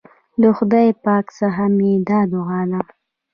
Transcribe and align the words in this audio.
له 0.41 0.49
خدای 0.57 0.87
پاک 1.05 1.25
څخه 1.39 1.63
مي 1.77 1.91
دا 2.09 2.19
دعا 2.31 2.61
ده 2.71 2.81